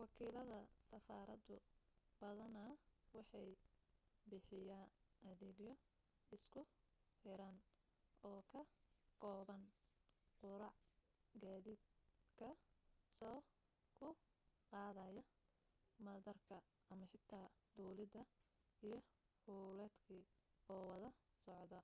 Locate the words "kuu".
13.98-14.14